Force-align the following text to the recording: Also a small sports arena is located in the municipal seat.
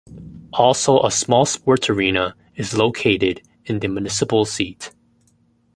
Also 0.53 0.99
a 1.05 1.11
small 1.11 1.45
sports 1.45 1.87
arena 1.87 2.35
is 2.55 2.75
located 2.75 3.43
in 3.65 3.81
the 3.81 3.87
municipal 3.87 4.45
seat. 4.45 4.91